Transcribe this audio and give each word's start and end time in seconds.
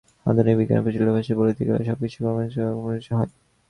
আধুনিক 0.25 0.55
বিজ্ঞানের 0.59 0.83
প্রচলিত 0.85 1.09
ভাষায় 1.09 1.37
বলিতে 1.39 1.61
গেলে 1.67 1.81
সবকিছুই 1.87 2.19
ক্রমসঙ্কুচিত 2.19 2.61
ও 2.63 2.73
ক্রমবিকশিত 2.73 3.13
হয়। 3.17 3.31